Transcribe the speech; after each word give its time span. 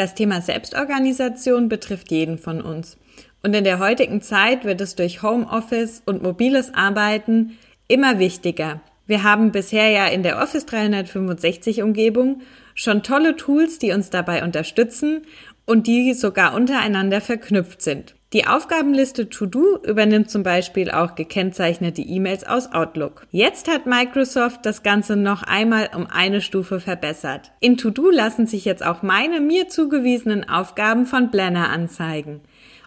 Das 0.00 0.14
Thema 0.14 0.40
Selbstorganisation 0.40 1.68
betrifft 1.68 2.10
jeden 2.10 2.38
von 2.38 2.62
uns. 2.62 2.96
Und 3.42 3.54
in 3.54 3.64
der 3.64 3.80
heutigen 3.80 4.22
Zeit 4.22 4.64
wird 4.64 4.80
es 4.80 4.96
durch 4.96 5.22
Homeoffice 5.22 6.02
und 6.06 6.22
mobiles 6.22 6.72
Arbeiten 6.72 7.58
immer 7.86 8.18
wichtiger. 8.18 8.80
Wir 9.06 9.24
haben 9.24 9.52
bisher 9.52 9.90
ja 9.90 10.06
in 10.06 10.22
der 10.22 10.42
Office 10.42 10.64
365 10.64 11.82
Umgebung 11.82 12.40
schon 12.74 13.02
tolle 13.02 13.36
Tools, 13.36 13.78
die 13.78 13.92
uns 13.92 14.08
dabei 14.08 14.42
unterstützen 14.42 15.20
und 15.66 15.86
die 15.86 16.14
sogar 16.14 16.54
untereinander 16.54 17.20
verknüpft 17.20 17.82
sind. 17.82 18.14
Die 18.32 18.46
Aufgabenliste 18.46 19.28
To-Do 19.28 19.78
übernimmt 19.82 20.30
zum 20.30 20.44
Beispiel 20.44 20.92
auch 20.92 21.16
gekennzeichnete 21.16 22.00
E-Mails 22.00 22.46
aus 22.46 22.72
Outlook. 22.72 23.26
Jetzt 23.32 23.68
hat 23.68 23.86
Microsoft 23.86 24.64
das 24.64 24.84
Ganze 24.84 25.16
noch 25.16 25.42
einmal 25.42 25.90
um 25.96 26.06
eine 26.06 26.40
Stufe 26.40 26.78
verbessert. 26.78 27.50
In 27.58 27.76
To-Do 27.76 28.08
lassen 28.10 28.46
sich 28.46 28.64
jetzt 28.64 28.86
auch 28.86 29.02
meine 29.02 29.40
mir 29.40 29.68
zugewiesenen 29.68 30.48
Aufgaben 30.48 31.06
von 31.06 31.32
Planner 31.32 31.70
anzeigen. 31.70 32.40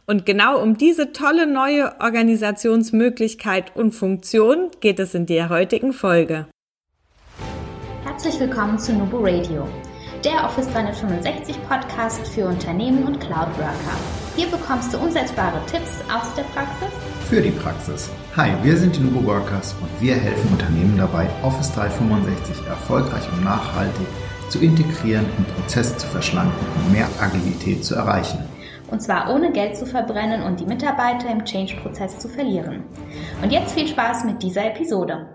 Und 0.06 0.26
genau 0.26 0.62
um 0.62 0.78
diese 0.78 1.12
tolle 1.12 1.46
neue 1.46 2.00
Organisationsmöglichkeit 2.00 3.76
und 3.76 3.92
Funktion 3.92 4.70
geht 4.80 5.00
es 5.00 5.14
in 5.14 5.26
der 5.26 5.50
heutigen 5.50 5.92
Folge. 5.92 6.48
Herzlich 8.06 8.40
willkommen 8.40 8.80
zu 8.80 8.94
Nubo 8.94 9.18
Radio 9.20 9.68
der 10.24 10.46
Office 10.46 10.70
365 10.72 11.58
Podcast 11.68 12.26
für 12.28 12.48
Unternehmen 12.48 13.04
und 13.04 13.20
Cloud 13.20 13.50
Worker. 13.58 13.98
Hier 14.38 14.48
bekommst 14.48 14.94
du 14.94 14.98
umsetzbare 14.98 15.60
Tipps 15.66 16.00
aus 16.10 16.34
der 16.36 16.44
Praxis 16.44 16.88
für 17.28 17.42
die 17.42 17.52
Praxis. 17.52 18.10
Hi, 18.38 18.52
wir 18.62 18.78
sind 18.78 18.96
die 18.96 19.02
Nubo 19.02 19.26
Workers 19.26 19.76
und 19.82 19.90
wir 20.00 20.16
helfen 20.16 20.50
Unternehmen 20.52 20.98
dabei, 20.98 21.28
Office 21.42 21.74
365 21.74 22.66
erfolgreich 22.68 23.24
und 23.34 23.44
nachhaltig 23.44 24.08
zu 24.50 24.60
integrieren 24.60 25.26
und 25.38 25.56
Prozesse 25.56 25.98
zu 25.98 26.08
verschlanken 26.08 26.68
und 26.78 26.94
mehr 26.94 27.08
Agilität 27.20 27.84
zu 27.84 27.96
erreichen. 27.96 28.40
Und 28.92 29.02
zwar 29.02 29.34
ohne 29.34 29.52
Geld 29.52 29.76
zu 29.76 29.86
verbrennen 29.86 30.44
und 30.44 30.60
die 30.60 30.66
Mitarbeiter 30.66 31.30
im 31.32 31.44
Change-Prozess 31.44 32.20
zu 32.20 32.30
verlieren. 32.30 32.84
Und 33.42 33.52
jetzt 33.52 33.74
viel 33.74 33.88
Spaß 33.88 34.24
mit 34.24 34.42
dieser 34.42 34.68
Episode. 34.68 35.28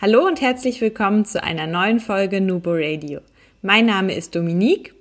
Hallo 0.00 0.26
und 0.26 0.40
herzlich 0.40 0.80
willkommen 0.80 1.24
zu 1.24 1.42
einer 1.42 1.66
neuen 1.66 2.00
Folge 2.00 2.40
Nubo 2.40 2.72
Radio. 2.72 3.20
Mein 3.64 3.86
Name 3.86 4.12
ist 4.12 4.34
Dominique 4.34 4.92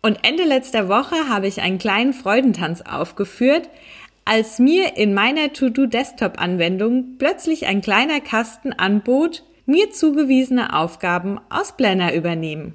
und 0.00 0.18
Ende 0.22 0.44
letzter 0.44 0.88
Woche 0.88 1.28
habe 1.28 1.46
ich 1.46 1.60
einen 1.60 1.76
kleinen 1.76 2.14
Freudentanz 2.14 2.80
aufgeführt, 2.80 3.68
als 4.24 4.58
mir 4.58 4.96
in 4.96 5.12
meiner 5.12 5.52
To-Do-Desktop-Anwendung 5.52 7.18
plötzlich 7.18 7.66
ein 7.66 7.82
kleiner 7.82 8.20
Kasten 8.20 8.72
anbot, 8.72 9.44
mir 9.66 9.90
zugewiesene 9.90 10.74
Aufgaben 10.74 11.38
aus 11.50 11.76
Blender 11.76 12.14
übernehmen. 12.14 12.72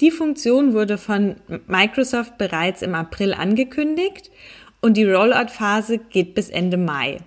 Die 0.00 0.12
Funktion 0.12 0.72
wurde 0.72 0.98
von 0.98 1.34
Microsoft 1.66 2.38
bereits 2.38 2.82
im 2.82 2.94
April 2.94 3.34
angekündigt 3.34 4.30
und 4.80 4.96
die 4.96 5.04
Rollout-Phase 5.04 5.98
geht 5.98 6.36
bis 6.36 6.48
Ende 6.48 6.76
Mai. 6.76 7.18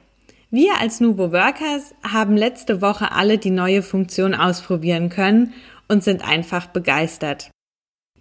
Wir 0.49 0.79
als 0.79 1.01
Nubo 1.01 1.33
Workers 1.33 1.93
haben 2.03 2.37
letzte 2.37 2.81
Woche 2.81 3.11
alle 3.11 3.37
die 3.37 3.49
neue 3.49 3.81
Funktion 3.81 4.33
ausprobieren 4.33 5.09
können 5.09 5.53
und 5.87 6.03
sind 6.03 6.27
einfach 6.27 6.67
begeistert. 6.67 7.49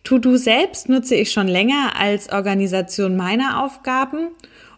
To-Do 0.04 0.36
selbst 0.36 0.88
nutze 0.88 1.14
ich 1.14 1.30
schon 1.30 1.48
länger 1.48 1.92
als 1.96 2.32
Organisation 2.32 3.16
meiner 3.16 3.62
Aufgaben 3.64 4.28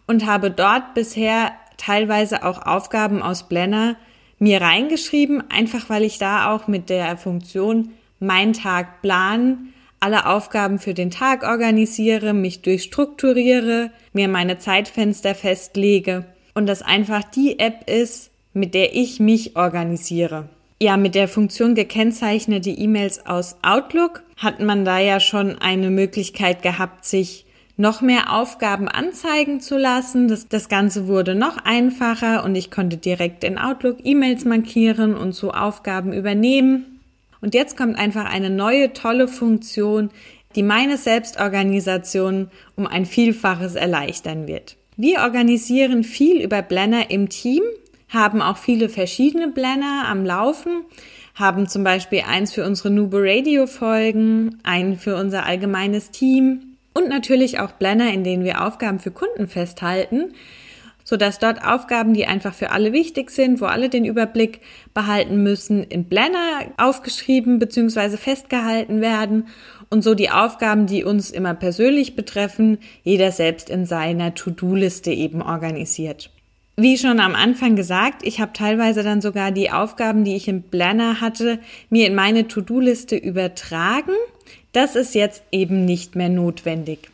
und 0.07 0.25
habe 0.25 0.51
dort 0.51 0.93
bisher 0.93 1.51
teilweise 1.77 2.43
auch 2.43 2.61
Aufgaben 2.61 3.21
aus 3.21 3.47
Blender 3.47 3.95
mir 4.37 4.61
reingeschrieben, 4.61 5.49
einfach 5.49 5.89
weil 5.89 6.03
ich 6.03 6.19
da 6.19 6.53
auch 6.53 6.67
mit 6.67 6.89
der 6.89 7.17
Funktion 7.17 7.91
mein 8.19 8.53
Tag 8.53 9.01
planen, 9.01 9.73
alle 9.99 10.27
Aufgaben 10.27 10.77
für 10.77 10.93
den 10.93 11.09
Tag 11.09 11.43
organisiere, 11.43 12.33
mich 12.33 12.61
durchstrukturiere, 12.61 13.91
mir 14.13 14.27
meine 14.27 14.59
Zeitfenster 14.59 15.33
festlege 15.33 16.25
und 16.53 16.67
das 16.67 16.81
einfach 16.81 17.23
die 17.23 17.59
App 17.59 17.89
ist, 17.89 18.29
mit 18.53 18.73
der 18.73 18.95
ich 18.95 19.19
mich 19.19 19.55
organisiere. 19.55 20.49
Ja, 20.81 20.97
mit 20.97 21.15
der 21.15 21.29
Funktion 21.29 21.73
gekennzeichnete 21.73 22.69
E-Mails 22.69 23.25
aus 23.25 23.55
Outlook 23.61 24.23
hat 24.35 24.59
man 24.59 24.83
da 24.83 24.99
ja 24.99 25.21
schon 25.21 25.57
eine 25.59 25.89
Möglichkeit 25.89 26.61
gehabt, 26.63 27.05
sich 27.05 27.45
noch 27.77 28.01
mehr 28.01 28.33
Aufgaben 28.33 28.89
anzeigen 28.89 29.61
zu 29.61 29.77
lassen. 29.77 30.27
Das, 30.27 30.49
das 30.49 30.67
Ganze 30.67 31.07
wurde 31.07 31.33
noch 31.33 31.57
einfacher 31.63 32.43
und 32.43 32.55
ich 32.55 32.71
konnte 32.71 32.97
direkt 32.97 33.45
in 33.45 33.57
Outlook 33.57 33.99
E-Mails 34.03 34.43
markieren 34.43 35.15
und 35.15 35.33
so 35.33 35.51
Aufgaben 35.51 36.11
übernehmen. 36.11 36.99
Und 37.39 37.53
jetzt 37.53 37.77
kommt 37.77 37.97
einfach 37.97 38.25
eine 38.25 38.49
neue 38.49 38.91
tolle 38.91 39.29
Funktion, 39.29 40.09
die 40.55 40.63
meine 40.63 40.97
Selbstorganisation 40.97 42.49
um 42.75 42.85
ein 42.85 43.05
Vielfaches 43.05 43.75
erleichtern 43.75 44.47
wird. 44.47 44.75
Wir 44.97 45.19
organisieren 45.19 46.03
viel 46.03 46.41
über 46.41 46.61
Blender 46.61 47.11
im 47.11 47.29
Team 47.29 47.63
haben 48.09 48.41
auch 48.41 48.57
viele 48.57 48.89
verschiedene 48.89 49.47
Blender 49.47 50.05
am 50.07 50.25
Laufen, 50.25 50.83
haben 51.33 51.67
zum 51.67 51.83
Beispiel 51.83 52.23
eins 52.27 52.53
für 52.53 52.65
unsere 52.65 52.89
Nubo 52.89 53.17
Radio 53.19 53.67
Folgen, 53.67 54.59
einen 54.63 54.97
für 54.97 55.15
unser 55.15 55.45
allgemeines 55.45 56.11
Team 56.11 56.77
und 56.93 57.09
natürlich 57.09 57.59
auch 57.59 57.71
Blender, 57.73 58.11
in 58.11 58.23
denen 58.23 58.43
wir 58.43 58.65
Aufgaben 58.65 58.99
für 58.99 59.11
Kunden 59.11 59.47
festhalten, 59.47 60.33
so 61.03 61.17
dass 61.17 61.39
dort 61.39 61.63
Aufgaben, 61.63 62.13
die 62.13 62.25
einfach 62.25 62.53
für 62.53 62.71
alle 62.71 62.93
wichtig 62.93 63.29
sind, 63.29 63.61
wo 63.61 63.65
alle 63.65 63.89
den 63.89 64.05
Überblick 64.05 64.61
behalten 64.93 65.43
müssen, 65.43 65.83
in 65.83 66.05
Blender 66.05 66.71
aufgeschrieben 66.77 67.59
bzw. 67.59 68.17
festgehalten 68.17 69.01
werden 69.01 69.47
und 69.89 70.03
so 70.03 70.15
die 70.15 70.31
Aufgaben, 70.31 70.87
die 70.87 71.03
uns 71.03 71.31
immer 71.31 71.53
persönlich 71.53 72.15
betreffen, 72.15 72.79
jeder 73.03 73.31
selbst 73.31 73.69
in 73.69 73.85
seiner 73.85 74.33
To-Do-Liste 74.33 75.11
eben 75.11 75.41
organisiert. 75.41 76.31
Wie 76.77 76.97
schon 76.97 77.21
am 77.21 77.35
Anfang 77.35 77.77
gesagt, 77.77 78.21
ich 78.23 78.41
habe 78.41 78.51
teilweise 78.51 79.01
dann 79.01 79.21
sogar 79.21 79.51
die 79.51 79.71
Aufgaben, 79.71 80.25
die 80.25 80.35
ich 80.35 80.49
im 80.49 80.61
Planner 80.61 81.21
hatte, 81.21 81.59
mir 81.89 82.05
in 82.05 82.15
meine 82.15 82.49
To-Do-Liste 82.49 83.15
übertragen. 83.15 84.11
Das 84.73 84.97
ist 84.97 85.15
jetzt 85.15 85.43
eben 85.53 85.85
nicht 85.85 86.17
mehr 86.17 86.27
notwendig. 86.27 87.09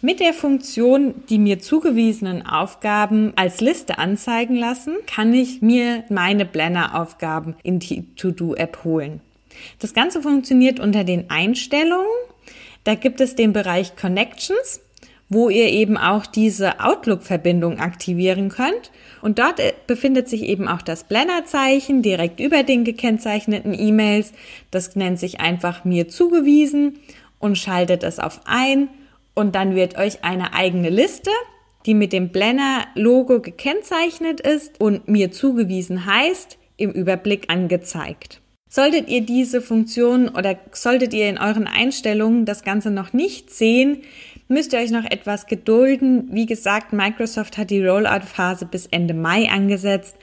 Mit 0.00 0.20
der 0.20 0.32
Funktion, 0.32 1.14
die 1.28 1.38
mir 1.38 1.58
zugewiesenen 1.58 2.46
Aufgaben 2.46 3.32
als 3.34 3.60
Liste 3.60 3.98
anzeigen 3.98 4.54
lassen, 4.54 4.94
kann 5.08 5.34
ich 5.34 5.60
mir 5.60 6.04
meine 6.08 6.44
Planner-Aufgaben 6.44 7.56
in 7.64 7.80
die 7.80 8.04
To-Do-App 8.14 8.84
holen. 8.84 9.20
Das 9.80 9.92
Ganze 9.92 10.22
funktioniert 10.22 10.78
unter 10.78 11.02
den 11.02 11.30
Einstellungen. 11.30 12.06
Da 12.84 12.94
gibt 12.94 13.20
es 13.20 13.34
den 13.34 13.52
Bereich 13.52 13.96
Connections 13.96 14.80
wo 15.34 15.50
ihr 15.50 15.68
eben 15.68 15.96
auch 15.96 16.24
diese 16.24 16.80
Outlook-Verbindung 16.80 17.78
aktivieren 17.78 18.48
könnt. 18.48 18.90
Und 19.20 19.38
dort 19.38 19.60
äh, 19.60 19.74
befindet 19.86 20.28
sich 20.28 20.44
eben 20.44 20.68
auch 20.68 20.80
das 20.80 21.04
Blender-Zeichen 21.04 22.00
direkt 22.00 22.40
über 22.40 22.62
den 22.62 22.84
gekennzeichneten 22.84 23.78
E-Mails. 23.78 24.32
Das 24.70 24.96
nennt 24.96 25.18
sich 25.18 25.40
einfach 25.40 25.84
mir 25.84 26.08
zugewiesen 26.08 27.00
und 27.38 27.58
schaltet 27.58 28.04
es 28.04 28.18
auf 28.18 28.40
ein. 28.46 28.88
Und 29.34 29.54
dann 29.54 29.74
wird 29.74 29.98
euch 29.98 30.24
eine 30.24 30.54
eigene 30.54 30.88
Liste, 30.88 31.30
die 31.84 31.94
mit 31.94 32.12
dem 32.12 32.30
Blender-Logo 32.30 33.40
gekennzeichnet 33.40 34.40
ist 34.40 34.80
und 34.80 35.08
mir 35.08 35.32
zugewiesen 35.32 36.06
heißt, 36.06 36.56
im 36.76 36.90
Überblick 36.90 37.50
angezeigt. 37.50 38.40
Solltet 38.68 39.08
ihr 39.08 39.20
diese 39.20 39.60
Funktion 39.60 40.28
oder 40.28 40.58
solltet 40.72 41.14
ihr 41.14 41.28
in 41.28 41.38
euren 41.38 41.68
Einstellungen 41.68 42.44
das 42.44 42.64
Ganze 42.64 42.90
noch 42.90 43.12
nicht 43.12 43.50
sehen, 43.50 44.02
müsst 44.48 44.72
ihr 44.72 44.78
euch 44.78 44.90
noch 44.90 45.04
etwas 45.04 45.46
gedulden. 45.46 46.28
Wie 46.30 46.46
gesagt, 46.46 46.92
Microsoft 46.92 47.58
hat 47.58 47.70
die 47.70 47.84
Rollout-Phase 47.84 48.66
bis 48.66 48.86
Ende 48.86 49.14
Mai 49.14 49.48
angesetzt. 49.50 50.16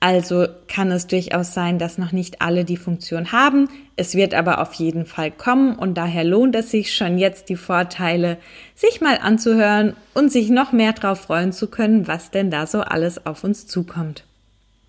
Also 0.00 0.46
kann 0.68 0.90
es 0.90 1.06
durchaus 1.06 1.54
sein, 1.54 1.78
dass 1.78 1.96
noch 1.96 2.12
nicht 2.12 2.42
alle 2.42 2.66
die 2.66 2.76
Funktion 2.76 3.32
haben. 3.32 3.70
Es 3.96 4.14
wird 4.14 4.34
aber 4.34 4.60
auf 4.60 4.74
jeden 4.74 5.06
Fall 5.06 5.30
kommen 5.30 5.76
und 5.76 5.94
daher 5.94 6.24
lohnt 6.24 6.54
es 6.56 6.70
sich 6.70 6.94
schon 6.94 7.16
jetzt 7.16 7.48
die 7.48 7.56
Vorteile, 7.56 8.36
sich 8.74 9.00
mal 9.00 9.18
anzuhören 9.18 9.96
und 10.12 10.30
sich 10.30 10.50
noch 10.50 10.72
mehr 10.72 10.92
darauf 10.92 11.22
freuen 11.22 11.52
zu 11.52 11.68
können, 11.68 12.06
was 12.06 12.30
denn 12.30 12.50
da 12.50 12.66
so 12.66 12.80
alles 12.80 13.24
auf 13.24 13.44
uns 13.44 13.66
zukommt. 13.66 14.24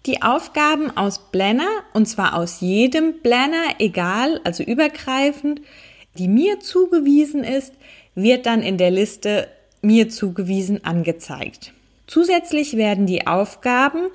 Die 0.06 0.22
Aufgaben 0.22 0.96
aus 0.98 1.32
Blender, 1.32 1.70
und 1.94 2.08
zwar 2.08 2.36
aus 2.36 2.60
jedem 2.60 3.22
Blender, 3.22 3.64
egal, 3.80 4.42
also 4.44 4.64
übergreifend, 4.64 5.62
die 6.18 6.28
mir 6.28 6.60
zugewiesen 6.60 7.44
ist, 7.44 7.74
wird 8.16 8.46
dann 8.46 8.64
in 8.64 8.78
der 8.78 8.92
Liste 8.92 9.48
mir 9.82 10.10
zugewiesen 10.10 10.84
angezeigt. 10.84 11.74
Zusätzlich 12.08 12.78
werden 12.78 13.06
die 13.06 13.28
Aufgaben, 13.28 14.08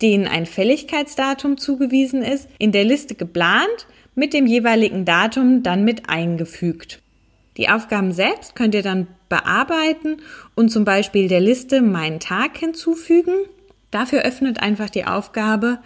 denen 0.00 0.26
ein 0.26 0.46
Fälligkeitsdatum 0.46 1.58
zugewiesen 1.58 2.22
ist, 2.22 2.48
in 2.58 2.72
der 2.72 2.84
Liste 2.84 3.14
geplant, 3.14 3.86
mit 4.14 4.34
dem 4.34 4.46
jeweiligen 4.46 5.04
Datum 5.04 5.62
dann 5.62 5.84
mit 5.84 6.08
eingefügt. 6.08 7.00
Die 7.56 7.68
Aufgaben 7.68 8.12
selbst 8.12 8.54
könnt 8.54 8.74
ihr 8.74 8.82
dann 8.82 9.06
bearbeiten 9.28 10.18
und 10.54 10.70
zum 10.70 10.84
Beispiel 10.84 11.28
der 11.28 11.40
Liste 11.40 11.82
meinen 11.82 12.20
Tag 12.20 12.56
hinzufügen. 12.58 13.34
Dafür 13.90 14.22
öffnet 14.22 14.60
einfach 14.60 14.90
die 14.90 15.04
Aufgabe 15.04 15.78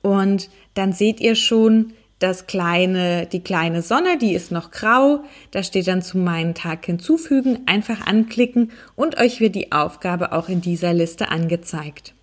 und 0.00 0.50
dann 0.74 0.92
seht 0.92 1.20
ihr 1.20 1.34
schon, 1.34 1.92
das 2.22 2.46
kleine, 2.46 3.26
die 3.26 3.40
kleine 3.40 3.82
Sonne, 3.82 4.18
die 4.18 4.34
ist 4.34 4.52
noch 4.52 4.70
grau. 4.70 5.24
Da 5.50 5.62
steht 5.62 5.88
dann 5.88 6.02
zu 6.02 6.18
meinen 6.18 6.54
Tag 6.54 6.86
hinzufügen, 6.86 7.60
einfach 7.66 8.06
anklicken 8.06 8.70
und 8.94 9.18
euch 9.18 9.40
wird 9.40 9.54
die 9.54 9.72
Aufgabe 9.72 10.32
auch 10.32 10.48
in 10.48 10.60
dieser 10.60 10.92
Liste 10.92 11.30
angezeigt. 11.30 12.14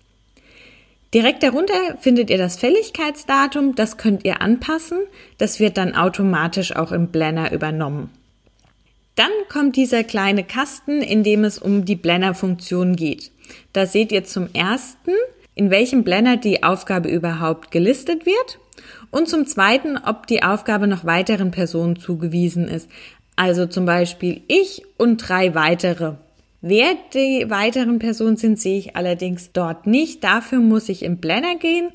Direkt 1.12 1.42
darunter 1.42 1.98
findet 1.98 2.30
ihr 2.30 2.38
das 2.38 2.56
Fälligkeitsdatum, 2.56 3.74
das 3.74 3.96
könnt 3.96 4.24
ihr 4.24 4.40
anpassen, 4.40 4.98
das 5.38 5.58
wird 5.58 5.76
dann 5.76 5.96
automatisch 5.96 6.76
auch 6.76 6.92
im 6.92 7.08
Blender 7.08 7.52
übernommen. 7.52 8.10
Dann 9.16 9.32
kommt 9.48 9.74
dieser 9.74 10.04
kleine 10.04 10.44
Kasten, 10.44 11.02
in 11.02 11.24
dem 11.24 11.42
es 11.42 11.58
um 11.58 11.84
die 11.84 11.96
Blender-Funktion 11.96 12.94
geht. 12.94 13.32
Da 13.72 13.86
seht 13.86 14.12
ihr 14.12 14.22
zum 14.22 14.48
ersten, 14.52 15.10
in 15.56 15.70
welchem 15.70 16.04
Blender 16.04 16.36
die 16.36 16.62
Aufgabe 16.62 17.08
überhaupt 17.08 17.72
gelistet 17.72 18.24
wird 18.24 18.59
und 19.10 19.28
zum 19.28 19.46
zweiten, 19.46 19.96
ob 19.98 20.26
die 20.26 20.42
Aufgabe 20.42 20.86
noch 20.86 21.04
weiteren 21.04 21.50
Personen 21.50 21.96
zugewiesen 21.96 22.68
ist. 22.68 22.88
Also 23.36 23.66
zum 23.66 23.86
Beispiel 23.86 24.42
ich 24.48 24.82
und 24.96 25.16
drei 25.16 25.54
weitere. 25.54 26.14
Wer 26.62 26.94
die 27.14 27.46
weiteren 27.48 27.98
Personen 27.98 28.36
sind, 28.36 28.60
sehe 28.60 28.78
ich 28.78 28.96
allerdings 28.96 29.52
dort 29.52 29.86
nicht. 29.86 30.22
Dafür 30.22 30.58
muss 30.58 30.90
ich 30.90 31.02
im 31.02 31.16
Blender 31.16 31.54
gehen. 31.54 31.90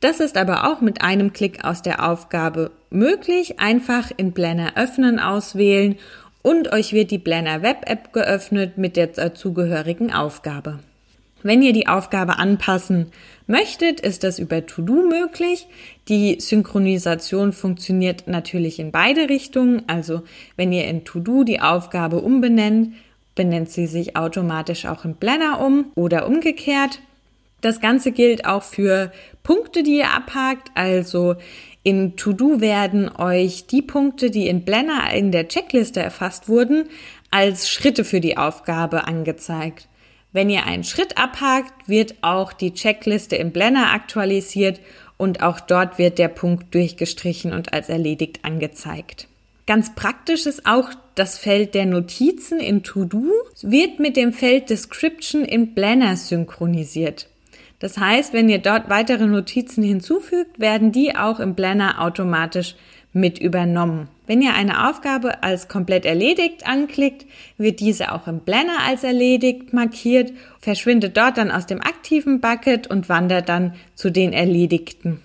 Das 0.00 0.18
ist 0.18 0.36
aber 0.36 0.70
auch 0.70 0.80
mit 0.80 1.02
einem 1.02 1.32
Klick 1.32 1.64
aus 1.64 1.82
der 1.82 2.08
Aufgabe 2.08 2.72
möglich. 2.90 3.60
Einfach 3.60 4.10
in 4.16 4.32
Blender 4.32 4.72
öffnen 4.76 5.20
auswählen 5.20 5.96
und 6.42 6.72
euch 6.72 6.92
wird 6.92 7.10
die 7.10 7.18
Blender 7.18 7.62
Web 7.62 7.88
App 7.88 8.12
geöffnet 8.12 8.78
mit 8.78 8.96
der 8.96 9.08
dazugehörigen 9.08 10.12
Aufgabe. 10.12 10.80
Wenn 11.42 11.62
ihr 11.62 11.72
die 11.72 11.86
Aufgabe 11.86 12.38
anpassen 12.38 13.06
möchtet, 13.46 14.00
ist 14.00 14.24
das 14.24 14.38
über 14.38 14.66
To-Do 14.66 15.08
möglich. 15.08 15.66
Die 16.08 16.38
Synchronisation 16.38 17.52
funktioniert 17.52 18.26
natürlich 18.26 18.78
in 18.78 18.92
beide 18.92 19.28
Richtungen. 19.28 19.82
Also 19.86 20.22
wenn 20.56 20.72
ihr 20.72 20.86
in 20.86 21.04
To-Do 21.04 21.44
die 21.44 21.60
Aufgabe 21.60 22.20
umbenennt, 22.20 22.94
benennt 23.34 23.70
sie 23.70 23.86
sich 23.86 24.16
automatisch 24.16 24.86
auch 24.86 25.04
in 25.04 25.14
Blender 25.14 25.60
um 25.64 25.86
oder 25.94 26.26
umgekehrt. 26.26 27.00
Das 27.60 27.80
Ganze 27.80 28.12
gilt 28.12 28.46
auch 28.46 28.62
für 28.62 29.12
Punkte, 29.42 29.82
die 29.82 29.98
ihr 29.98 30.10
abhakt. 30.10 30.70
Also 30.74 31.36
in 31.82 32.16
To-Do 32.16 32.60
werden 32.60 33.10
euch 33.16 33.66
die 33.66 33.82
Punkte, 33.82 34.30
die 34.30 34.48
in 34.48 34.64
Blender 34.64 35.10
in 35.14 35.32
der 35.32 35.48
Checkliste 35.48 36.00
erfasst 36.00 36.48
wurden, 36.48 36.84
als 37.30 37.70
Schritte 37.70 38.04
für 38.04 38.20
die 38.20 38.36
Aufgabe 38.36 39.06
angezeigt. 39.06 39.88
Wenn 40.32 40.48
ihr 40.48 40.64
einen 40.64 40.84
Schritt 40.84 41.18
abhakt, 41.18 41.88
wird 41.88 42.14
auch 42.22 42.52
die 42.52 42.72
Checkliste 42.72 43.36
im 43.36 43.50
Blender 43.50 43.92
aktualisiert 43.92 44.80
und 45.16 45.42
auch 45.42 45.60
dort 45.60 45.98
wird 45.98 46.18
der 46.18 46.28
Punkt 46.28 46.72
durchgestrichen 46.74 47.52
und 47.52 47.72
als 47.72 47.88
erledigt 47.88 48.44
angezeigt. 48.44 49.26
Ganz 49.66 49.94
praktisch 49.94 50.46
ist 50.46 50.66
auch 50.66 50.90
das 51.14 51.38
Feld 51.38 51.74
der 51.74 51.86
Notizen 51.86 52.58
in 52.60 52.82
To-Do 52.82 53.30
wird 53.62 54.00
mit 54.00 54.16
dem 54.16 54.32
Feld 54.32 54.70
Description 54.70 55.44
in 55.44 55.74
Blender 55.74 56.16
synchronisiert. 56.16 57.28
Das 57.78 57.98
heißt, 57.98 58.32
wenn 58.32 58.48
ihr 58.48 58.58
dort 58.58 58.88
weitere 58.88 59.26
Notizen 59.26 59.82
hinzufügt, 59.82 60.60
werden 60.60 60.92
die 60.92 61.16
auch 61.16 61.40
im 61.40 61.54
Blender 61.54 62.00
automatisch 62.00 62.76
mit 63.12 63.38
übernommen. 63.38 64.08
Wenn 64.26 64.42
ihr 64.42 64.54
eine 64.54 64.88
Aufgabe 64.88 65.42
als 65.42 65.66
komplett 65.66 66.04
erledigt 66.04 66.66
anklickt, 66.66 67.26
wird 67.58 67.80
diese 67.80 68.12
auch 68.12 68.28
im 68.28 68.40
Blender 68.40 68.78
als 68.86 69.02
erledigt 69.02 69.72
markiert, 69.72 70.32
verschwindet 70.60 71.16
dort 71.16 71.36
dann 71.36 71.50
aus 71.50 71.66
dem 71.66 71.80
aktiven 71.80 72.40
Bucket 72.40 72.86
und 72.86 73.08
wandert 73.08 73.48
dann 73.48 73.74
zu 73.94 74.10
den 74.10 74.32
erledigten. 74.32 75.20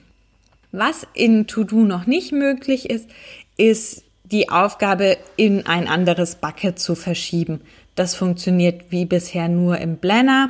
Was 0.72 1.08
in 1.14 1.48
To-Do 1.48 1.86
noch 1.86 2.08
nicht 2.08 2.32
möglich 2.32 2.90
ist, 2.90 3.10
ist 3.58 4.04
die 4.24 4.50
Aufgabe 4.50 5.18
in 5.38 5.66
ein 5.68 5.88
anderes 5.88 6.36
Bucket 6.36 6.80
zu 6.80 6.96
verschieben. 6.96 7.62
Das 7.94 8.16
funktioniert 8.16 8.86
wie 8.90 9.06
bisher 9.06 9.48
nur 9.48 9.78
im 9.78 9.98
Blender. 9.98 10.50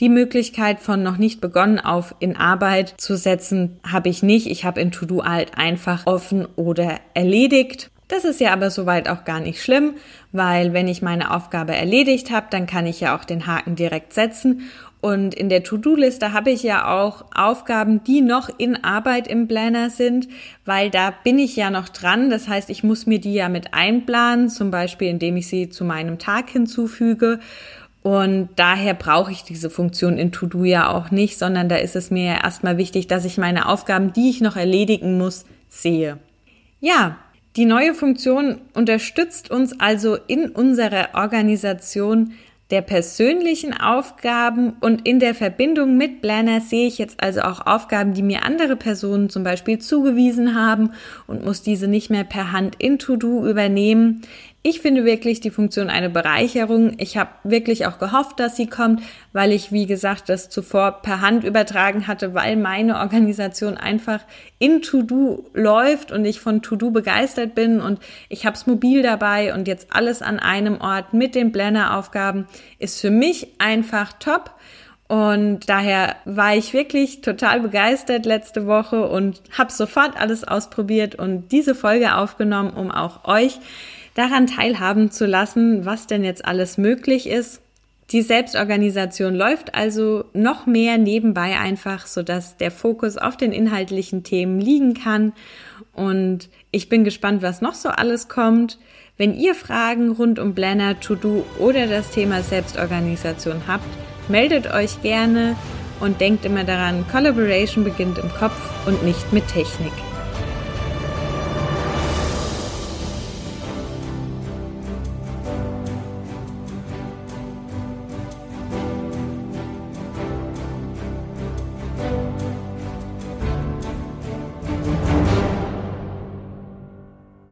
Die 0.00 0.08
Möglichkeit 0.08 0.80
von 0.80 1.02
noch 1.02 1.18
nicht 1.18 1.40
begonnen 1.40 1.78
auf 1.78 2.16
in 2.18 2.36
Arbeit 2.36 2.94
zu 2.96 3.16
setzen, 3.16 3.78
habe 3.86 4.08
ich 4.08 4.22
nicht. 4.22 4.48
Ich 4.48 4.64
habe 4.64 4.80
in 4.80 4.90
To-Do 4.90 5.24
halt 5.24 5.56
einfach 5.56 6.06
offen 6.06 6.48
oder 6.56 6.98
erledigt. 7.14 7.90
Das 8.08 8.24
ist 8.24 8.40
ja 8.40 8.52
aber 8.52 8.70
soweit 8.70 9.08
auch 9.08 9.24
gar 9.24 9.40
nicht 9.40 9.62
schlimm, 9.62 9.94
weil 10.32 10.72
wenn 10.72 10.88
ich 10.88 11.00
meine 11.00 11.34
Aufgabe 11.34 11.74
erledigt 11.74 12.30
habe, 12.30 12.48
dann 12.50 12.66
kann 12.66 12.86
ich 12.86 13.00
ja 13.00 13.16
auch 13.16 13.24
den 13.24 13.46
Haken 13.46 13.76
direkt 13.76 14.12
setzen. 14.12 14.68
Und 15.00 15.34
in 15.34 15.48
der 15.48 15.62
To-Do-Liste 15.62 16.32
habe 16.32 16.50
ich 16.50 16.62
ja 16.62 16.90
auch 16.90 17.26
Aufgaben, 17.34 18.02
die 18.04 18.22
noch 18.22 18.48
in 18.56 18.84
Arbeit 18.84 19.28
im 19.28 19.48
Planner 19.48 19.90
sind, 19.90 20.28
weil 20.64 20.90
da 20.90 21.12
bin 21.24 21.38
ich 21.38 21.56
ja 21.56 21.70
noch 21.70 21.90
dran. 21.90 22.30
Das 22.30 22.48
heißt, 22.48 22.70
ich 22.70 22.82
muss 22.84 23.06
mir 23.06 23.20
die 23.20 23.34
ja 23.34 23.50
mit 23.50 23.74
einplanen, 23.74 24.48
zum 24.48 24.70
Beispiel 24.70 25.08
indem 25.08 25.36
ich 25.36 25.46
sie 25.46 25.68
zu 25.68 25.84
meinem 25.84 26.18
Tag 26.18 26.48
hinzufüge. 26.48 27.38
Und 28.04 28.50
daher 28.56 28.92
brauche 28.92 29.32
ich 29.32 29.44
diese 29.44 29.70
Funktion 29.70 30.18
in 30.18 30.30
To-Do 30.30 30.64
ja 30.64 30.90
auch 30.90 31.10
nicht, 31.10 31.38
sondern 31.38 31.70
da 31.70 31.76
ist 31.76 31.96
es 31.96 32.10
mir 32.10 32.24
ja 32.24 32.44
erstmal 32.44 32.76
wichtig, 32.76 33.06
dass 33.06 33.24
ich 33.24 33.38
meine 33.38 33.66
Aufgaben, 33.66 34.12
die 34.12 34.28
ich 34.28 34.42
noch 34.42 34.56
erledigen 34.56 35.16
muss, 35.16 35.46
sehe. 35.70 36.18
Ja, 36.80 37.16
die 37.56 37.64
neue 37.64 37.94
Funktion 37.94 38.60
unterstützt 38.74 39.50
uns 39.50 39.80
also 39.80 40.18
in 40.26 40.50
unserer 40.50 41.14
Organisation 41.14 42.34
der 42.70 42.82
persönlichen 42.82 43.72
Aufgaben 43.72 44.74
und 44.80 45.08
in 45.08 45.18
der 45.18 45.34
Verbindung 45.34 45.96
mit 45.96 46.20
Planner 46.20 46.60
sehe 46.60 46.86
ich 46.86 46.98
jetzt 46.98 47.22
also 47.22 47.40
auch 47.40 47.66
Aufgaben, 47.66 48.12
die 48.12 48.22
mir 48.22 48.42
andere 48.44 48.76
Personen 48.76 49.30
zum 49.30 49.44
Beispiel 49.44 49.78
zugewiesen 49.78 50.54
haben 50.54 50.90
und 51.26 51.42
muss 51.42 51.62
diese 51.62 51.88
nicht 51.88 52.10
mehr 52.10 52.24
per 52.24 52.52
Hand 52.52 52.76
in 52.78 52.98
To-Do 52.98 53.48
übernehmen. 53.48 54.20
Ich 54.66 54.80
finde 54.80 55.04
wirklich 55.04 55.40
die 55.40 55.50
Funktion 55.50 55.90
eine 55.90 56.08
Bereicherung. 56.08 56.94
Ich 56.96 57.18
habe 57.18 57.28
wirklich 57.44 57.84
auch 57.84 57.98
gehofft, 57.98 58.40
dass 58.40 58.56
sie 58.56 58.66
kommt, 58.66 59.02
weil 59.34 59.52
ich, 59.52 59.72
wie 59.72 59.84
gesagt, 59.84 60.30
das 60.30 60.48
zuvor 60.48 61.02
per 61.02 61.20
Hand 61.20 61.44
übertragen 61.44 62.06
hatte, 62.06 62.32
weil 62.32 62.56
meine 62.56 62.96
Organisation 63.00 63.76
einfach 63.76 64.20
in 64.58 64.80
To-Do 64.80 65.50
läuft 65.52 66.12
und 66.12 66.24
ich 66.24 66.40
von 66.40 66.62
To-Do 66.62 66.92
begeistert 66.92 67.54
bin 67.54 67.82
und 67.82 68.00
ich 68.30 68.46
habe 68.46 68.56
es 68.56 68.66
mobil 68.66 69.02
dabei 69.02 69.52
und 69.52 69.68
jetzt 69.68 69.88
alles 69.90 70.22
an 70.22 70.38
einem 70.38 70.80
Ort 70.80 71.12
mit 71.12 71.34
den 71.34 71.52
Blender-Aufgaben 71.52 72.46
ist 72.78 73.02
für 73.02 73.10
mich 73.10 73.48
einfach 73.58 74.14
top. 74.14 74.54
Und 75.08 75.68
daher 75.68 76.16
war 76.24 76.56
ich 76.56 76.72
wirklich 76.72 77.20
total 77.20 77.60
begeistert 77.60 78.24
letzte 78.24 78.66
Woche 78.66 79.06
und 79.06 79.42
habe 79.58 79.70
sofort 79.70 80.18
alles 80.18 80.42
ausprobiert 80.42 81.16
und 81.16 81.52
diese 81.52 81.74
Folge 81.74 82.16
aufgenommen, 82.16 82.70
um 82.70 82.90
auch 82.90 83.26
euch 83.26 83.60
daran 84.14 84.46
teilhaben 84.46 85.10
zu 85.10 85.26
lassen, 85.26 85.84
was 85.84 86.06
denn 86.06 86.24
jetzt 86.24 86.44
alles 86.44 86.78
möglich 86.78 87.28
ist. 87.28 87.60
Die 88.10 88.22
Selbstorganisation 88.22 89.34
läuft 89.34 89.74
also 89.74 90.24
noch 90.34 90.66
mehr 90.66 90.98
nebenbei 90.98 91.58
einfach, 91.58 92.06
so 92.06 92.22
dass 92.22 92.56
der 92.56 92.70
Fokus 92.70 93.16
auf 93.16 93.36
den 93.36 93.52
inhaltlichen 93.52 94.22
Themen 94.22 94.60
liegen 94.60 94.94
kann. 94.94 95.32
Und 95.94 96.50
ich 96.70 96.88
bin 96.88 97.04
gespannt, 97.04 97.42
was 97.42 97.60
noch 97.60 97.74
so 97.74 97.88
alles 97.88 98.28
kommt. 98.28 98.78
Wenn 99.16 99.34
ihr 99.34 99.54
Fragen 99.54 100.10
rund 100.10 100.38
um 100.38 100.54
Blender, 100.54 101.00
To-Do 101.00 101.44
oder 101.58 101.86
das 101.86 102.10
Thema 102.10 102.42
Selbstorganisation 102.42 103.62
habt, 103.66 103.86
meldet 104.28 104.72
euch 104.72 105.00
gerne 105.02 105.56
und 106.00 106.20
denkt 106.20 106.44
immer 106.44 106.64
daran, 106.64 107.06
Collaboration 107.10 107.84
beginnt 107.84 108.18
im 108.18 108.28
Kopf 108.30 108.58
und 108.86 109.02
nicht 109.04 109.32
mit 109.32 109.48
Technik. 109.48 109.92